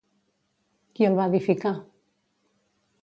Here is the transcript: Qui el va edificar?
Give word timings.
Qui 0.95 1.07
el 1.09 1.19
va 1.19 1.27
edificar? 1.33 1.75